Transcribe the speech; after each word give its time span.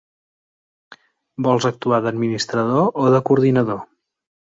Vols 1.49 1.69
actuar 1.71 2.01
d'administrador 2.07 2.91
o 3.07 3.15
de 3.19 3.25
coordinador? 3.31 3.83